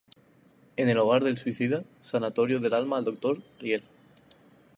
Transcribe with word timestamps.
En 0.77 0.89
el 0.89 0.97
Hogar 0.97 1.23
del 1.23 1.37
Suicida, 1.37 1.83
sanatorio 2.01 2.59
de 2.59 2.75
almas 2.75 3.05
del 3.05 3.13
doctor 3.13 3.39
Ariel. 3.59 3.83